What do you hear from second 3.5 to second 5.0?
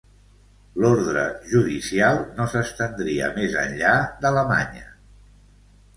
enllà d'Alemanya.